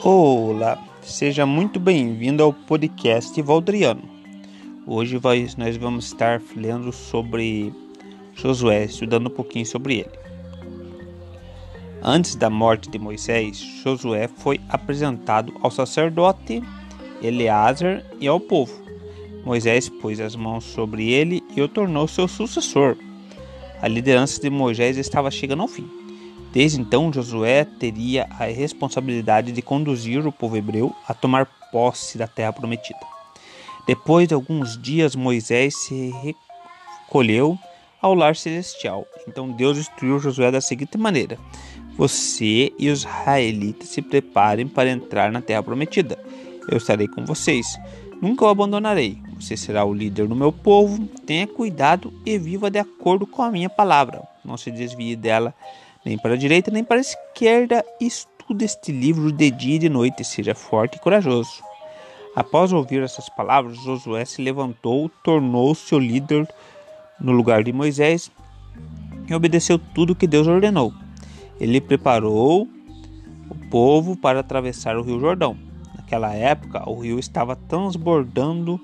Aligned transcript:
Olá, 0.00 0.78
seja 1.02 1.44
muito 1.44 1.80
bem-vindo 1.80 2.40
ao 2.40 2.52
podcast 2.52 3.42
Valdriano. 3.42 4.02
Hoje 4.86 5.18
nós 5.58 5.76
vamos 5.76 6.04
estar 6.06 6.40
lendo 6.54 6.92
sobre 6.92 7.74
Josué, 8.32 8.84
estudando 8.84 9.26
um 9.26 9.30
pouquinho 9.30 9.66
sobre 9.66 9.98
ele. 9.98 10.18
Antes 12.00 12.36
da 12.36 12.48
morte 12.48 12.88
de 12.88 12.96
Moisés, 12.96 13.58
Josué 13.58 14.28
foi 14.28 14.60
apresentado 14.68 15.52
ao 15.62 15.70
sacerdote 15.70 16.62
Eleazar 17.20 18.04
e 18.20 18.28
ao 18.28 18.38
povo. 18.38 18.80
Moisés 19.44 19.88
pôs 19.88 20.20
as 20.20 20.36
mãos 20.36 20.62
sobre 20.62 21.10
ele 21.10 21.42
e 21.56 21.60
o 21.60 21.66
tornou 21.66 22.06
seu 22.06 22.28
sucessor. 22.28 22.96
A 23.82 23.88
liderança 23.88 24.40
de 24.40 24.48
Moisés 24.48 24.96
estava 24.96 25.28
chegando 25.28 25.62
ao 25.62 25.68
fim. 25.68 25.97
Desde 26.58 26.80
então, 26.80 27.12
Josué 27.12 27.64
teria 27.64 28.26
a 28.32 28.46
responsabilidade 28.46 29.52
de 29.52 29.62
conduzir 29.62 30.26
o 30.26 30.32
povo 30.32 30.56
hebreu 30.56 30.92
a 31.06 31.14
tomar 31.14 31.46
posse 31.70 32.18
da 32.18 32.26
terra 32.26 32.52
prometida. 32.52 32.98
Depois 33.86 34.26
de 34.26 34.34
alguns 34.34 34.76
dias, 34.76 35.14
Moisés 35.14 35.76
se 35.76 36.12
recolheu 36.20 37.56
ao 38.02 38.12
lar 38.12 38.34
celestial. 38.34 39.06
Então 39.28 39.52
Deus 39.52 39.78
instruiu 39.78 40.18
Josué 40.18 40.50
da 40.50 40.60
seguinte 40.60 40.98
maneira: 40.98 41.38
Você 41.96 42.72
e 42.76 42.90
os 42.90 43.02
israelitas 43.04 43.90
se 43.90 44.02
preparem 44.02 44.66
para 44.66 44.90
entrar 44.90 45.30
na 45.30 45.40
terra 45.40 45.62
prometida. 45.62 46.18
Eu 46.68 46.78
estarei 46.78 47.06
com 47.06 47.24
vocês. 47.24 47.78
Nunca 48.20 48.44
o 48.44 48.48
abandonarei. 48.48 49.16
Você 49.38 49.56
será 49.56 49.84
o 49.84 49.94
líder 49.94 50.26
do 50.26 50.34
meu 50.34 50.50
povo. 50.50 51.06
Tenha 51.24 51.46
cuidado 51.46 52.12
e 52.26 52.36
viva 52.36 52.68
de 52.68 52.80
acordo 52.80 53.28
com 53.28 53.42
a 53.42 53.50
minha 53.52 53.70
palavra. 53.70 54.26
Não 54.44 54.56
se 54.56 54.72
desvie 54.72 55.14
dela 55.14 55.54
nem 56.08 56.16
para 56.16 56.32
a 56.32 56.36
direita 56.38 56.70
nem 56.70 56.82
para 56.82 56.96
a 56.96 57.00
esquerda. 57.00 57.84
Estude 58.00 58.64
este 58.64 58.90
livro 58.90 59.30
de 59.30 59.50
dia 59.50 59.76
e 59.76 59.78
de 59.78 59.88
noite, 59.90 60.24
seja 60.24 60.54
forte 60.54 60.96
e 60.96 60.98
corajoso. 60.98 61.62
Após 62.34 62.72
ouvir 62.72 63.02
essas 63.02 63.28
palavras, 63.28 63.76
Josué 63.82 64.24
se 64.24 64.40
levantou, 64.40 65.10
tornou-se 65.22 65.94
o 65.94 65.98
líder 65.98 66.48
no 67.20 67.32
lugar 67.32 67.62
de 67.62 67.74
Moisés 67.74 68.30
e 69.28 69.34
obedeceu 69.34 69.78
tudo 69.78 70.14
que 70.14 70.26
Deus 70.26 70.46
ordenou. 70.46 70.94
Ele 71.60 71.78
preparou 71.78 72.66
o 73.50 73.54
povo 73.70 74.16
para 74.16 74.40
atravessar 74.40 74.96
o 74.96 75.02
Rio 75.02 75.20
Jordão. 75.20 75.58
Naquela 75.94 76.32
época, 76.32 76.88
o 76.88 77.00
rio 77.00 77.18
estava 77.18 77.54
transbordando 77.54 78.80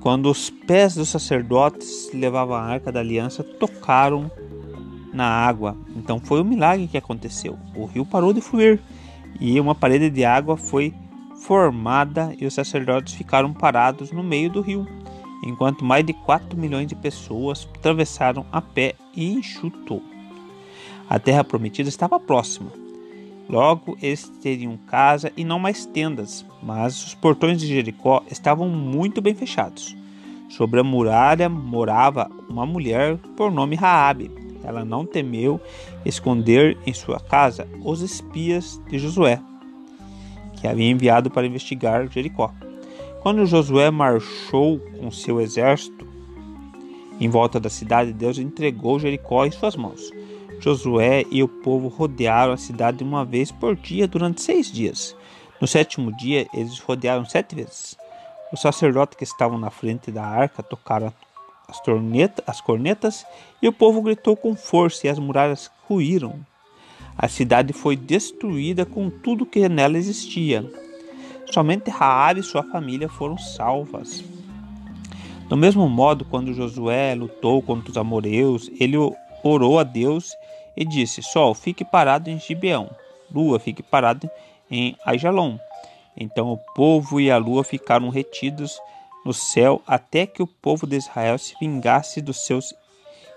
quando 0.00 0.30
os 0.30 0.50
pés 0.50 0.94
dos 0.94 1.08
sacerdotes 1.08 2.08
que 2.10 2.16
levavam 2.16 2.54
a 2.54 2.62
arca 2.62 2.92
da 2.92 3.00
aliança 3.00 3.42
tocaram 3.42 4.30
na 5.12 5.26
água. 5.26 5.76
Então 5.96 6.20
foi 6.20 6.40
um 6.40 6.44
milagre 6.44 6.88
que 6.88 6.98
aconteceu. 6.98 7.58
O 7.74 7.84
rio 7.84 8.04
parou 8.04 8.32
de 8.32 8.40
fluir 8.40 8.80
e 9.40 9.58
uma 9.60 9.74
parede 9.74 10.10
de 10.10 10.24
água 10.24 10.56
foi 10.56 10.94
formada 11.36 12.34
e 12.38 12.46
os 12.46 12.54
sacerdotes 12.54 13.14
ficaram 13.14 13.52
parados 13.52 14.12
no 14.12 14.22
meio 14.22 14.50
do 14.50 14.60
rio, 14.60 14.86
enquanto 15.44 15.84
mais 15.84 16.04
de 16.04 16.12
4 16.12 16.58
milhões 16.58 16.86
de 16.86 16.94
pessoas 16.94 17.68
atravessaram 17.76 18.44
a 18.52 18.60
pé 18.60 18.94
e 19.14 19.32
enxutou. 19.32 20.02
A 21.08 21.18
terra 21.18 21.42
prometida 21.42 21.88
estava 21.88 22.20
próxima. 22.20 22.70
Logo 23.48 23.98
eles 24.00 24.28
teriam 24.40 24.76
casa 24.76 25.32
e 25.36 25.42
não 25.42 25.58
mais 25.58 25.84
tendas, 25.84 26.44
mas 26.62 27.04
os 27.04 27.14
portões 27.14 27.58
de 27.58 27.66
Jericó 27.66 28.22
estavam 28.30 28.68
muito 28.68 29.20
bem 29.20 29.34
fechados. 29.34 29.96
Sobre 30.48 30.78
a 30.78 30.84
muralha 30.84 31.48
morava 31.48 32.30
uma 32.48 32.64
mulher 32.64 33.16
por 33.36 33.50
nome 33.50 33.74
Raabe, 33.74 34.30
ela 34.64 34.84
não 34.84 35.06
temeu 35.06 35.60
esconder 36.04 36.76
em 36.86 36.92
sua 36.92 37.20
casa 37.20 37.66
os 37.84 38.00
espias 38.00 38.80
de 38.88 38.98
Josué, 38.98 39.40
que 40.60 40.66
havia 40.66 40.90
enviado 40.90 41.30
para 41.30 41.46
investigar 41.46 42.08
Jericó. 42.10 42.52
Quando 43.22 43.46
Josué 43.46 43.90
marchou 43.90 44.78
com 44.98 45.10
seu 45.10 45.40
exército 45.40 46.08
em 47.20 47.28
volta 47.28 47.60
da 47.60 47.68
cidade, 47.68 48.14
Deus 48.14 48.38
entregou 48.38 48.98
Jericó 48.98 49.44
em 49.44 49.50
suas 49.50 49.76
mãos. 49.76 50.10
Josué 50.58 51.24
e 51.30 51.42
o 51.42 51.48
povo 51.48 51.88
rodearam 51.88 52.52
a 52.52 52.56
cidade 52.56 53.04
uma 53.04 53.24
vez 53.24 53.50
por 53.50 53.76
dia 53.76 54.08
durante 54.08 54.42
seis 54.42 54.70
dias. 54.70 55.16
No 55.60 55.66
sétimo 55.66 56.14
dia, 56.16 56.46
eles 56.54 56.78
rodearam 56.78 57.24
sete 57.24 57.54
vezes. 57.54 57.96
Os 58.52 58.60
sacerdotes 58.60 59.16
que 59.16 59.24
estavam 59.24 59.58
na 59.58 59.70
frente 59.70 60.10
da 60.10 60.24
arca 60.24 60.62
tocaram 60.62 61.12
as, 61.70 61.80
torneta, 61.80 62.42
as 62.46 62.60
cornetas 62.60 63.24
e 63.62 63.68
o 63.68 63.72
povo 63.72 64.02
gritou 64.02 64.36
com 64.36 64.56
força 64.56 65.06
e 65.06 65.10
as 65.10 65.18
muralhas 65.18 65.70
ruíram. 65.88 66.34
A 67.16 67.28
cidade 67.28 67.72
foi 67.72 67.96
destruída 67.96 68.84
com 68.84 69.08
tudo 69.08 69.46
que 69.46 69.68
nela 69.68 69.96
existia. 69.96 70.68
Somente 71.50 71.90
Raabe 71.90 72.40
e 72.40 72.42
sua 72.42 72.62
família 72.62 73.08
foram 73.08 73.38
salvas. 73.38 74.24
Do 75.48 75.56
mesmo 75.56 75.88
modo, 75.88 76.24
quando 76.24 76.54
Josué 76.54 77.14
lutou 77.14 77.60
contra 77.62 77.90
os 77.90 77.96
amoreus, 77.96 78.70
ele 78.78 78.96
orou 79.42 79.78
a 79.78 79.84
Deus 79.84 80.32
e 80.76 80.84
disse: 80.84 81.22
Sol, 81.22 81.54
fique 81.54 81.84
parado 81.84 82.30
em 82.30 82.38
Gibeão, 82.38 82.90
lua, 83.32 83.58
fique 83.58 83.82
parado 83.82 84.30
em 84.70 84.96
Aijalon. 85.04 85.58
Então 86.16 86.52
o 86.52 86.58
povo 86.74 87.20
e 87.20 87.30
a 87.30 87.36
lua 87.36 87.64
ficaram 87.64 88.08
retidos 88.08 88.78
no 89.24 89.32
céu 89.32 89.82
até 89.86 90.26
que 90.26 90.42
o 90.42 90.46
povo 90.46 90.86
de 90.86 90.96
Israel 90.96 91.38
se 91.38 91.54
vingasse 91.60 92.20
dos 92.20 92.44
seus 92.44 92.74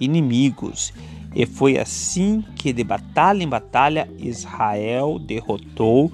inimigos. 0.00 0.92
E 1.34 1.46
foi 1.46 1.78
assim 1.78 2.44
que, 2.56 2.72
de 2.72 2.82
batalha 2.82 3.42
em 3.42 3.48
batalha, 3.48 4.08
Israel 4.18 5.18
derrotou 5.18 6.12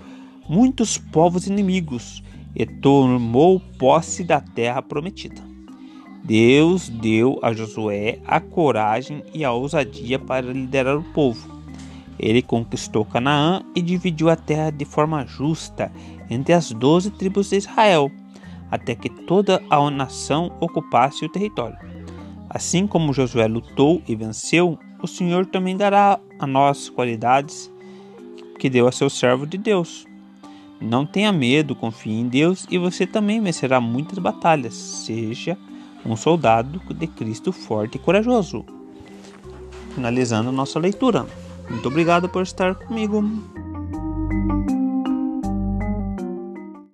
muitos 0.49 0.99
povos 0.99 1.47
inimigos 1.47 2.23
e 2.55 2.67
tomou 2.67 3.61
posse 3.79 4.23
da 4.23 4.41
terra 4.41 4.83
prometida. 4.83 5.43
Deus 6.23 6.89
deu 6.89 7.39
a 7.43 7.53
Josué 7.53 8.19
a 8.27 8.41
coragem 8.41 9.23
e 9.35 9.45
a 9.45 9.53
ousadia 9.53 10.19
para 10.19 10.53
liderar 10.53 10.97
o 10.97 11.13
povo. 11.13 11.63
Ele 12.19 12.41
conquistou 12.41 13.05
Canaã 13.05 13.63
e 13.75 13.83
dividiu 13.83 14.31
a 14.31 14.37
terra 14.37 14.71
de 14.71 14.85
forma 14.85 15.27
justa 15.27 15.93
entre 16.31 16.55
as 16.55 16.71
doze 16.73 17.11
tribos 17.11 17.51
de 17.51 17.57
Israel 17.57 18.11
até 18.75 18.93
que 18.93 19.09
toda 19.09 19.63
a 19.71 19.89
nação 19.89 20.51
ocupasse 20.59 21.25
o 21.25 21.29
território. 21.29 21.79
Assim 22.51 22.89
como 22.89 23.13
Josué 23.13 23.47
lutou 23.47 24.03
e 24.09 24.17
venceu, 24.17 24.77
o 25.01 25.07
Senhor 25.07 25.47
também 25.47 25.77
dará 25.77 26.19
a 26.41 26.47
nós 26.47 26.89
qualidades 26.89 27.71
que 28.59 28.69
deu 28.69 28.89
a 28.89 28.93
seu 28.93 29.09
servo 29.09 29.47
de 29.47 29.57
Deus. 29.57 30.05
Não 30.81 31.07
tenha 31.07 31.33
medo, 31.33 31.77
confie 31.77 32.19
em 32.19 32.27
Deus 32.27 32.67
e 32.69 32.77
você 32.77 33.07
também 33.07 33.41
vencerá 33.41 33.81
muitas 33.81 34.19
batalhas. 34.19 34.75
Seja 34.75 35.57
um 36.05 36.17
soldado 36.17 36.81
de 36.95 37.07
Cristo 37.07 37.53
forte 37.53 37.95
e 37.95 38.01
corajoso. 38.01 38.65
Finalizando 39.95 40.51
nossa 40.51 40.81
leitura. 40.81 41.27
Muito 41.71 41.87
obrigado 41.87 42.29
por 42.29 42.43
estar 42.43 42.75
comigo. 42.75 43.23